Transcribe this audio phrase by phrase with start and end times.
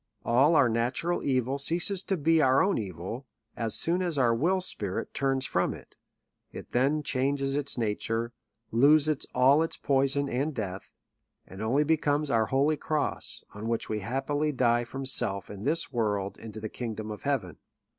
[0.25, 4.59] All our natural evil ceases to be our own evil, as soon as our will
[4.59, 5.95] spirit turns from it:
[6.51, 8.33] it then changes its nature,
[8.71, 10.95] loses all its poison and death,
[11.45, 15.65] and only be comes our holy cross, on which we happily die from self and
[15.67, 17.57] this world into the kingdom of heaven.